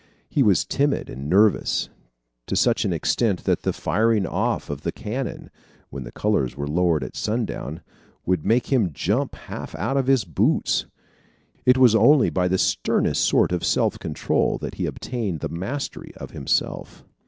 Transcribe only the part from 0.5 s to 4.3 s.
timid and nervous, to such an extent that the firing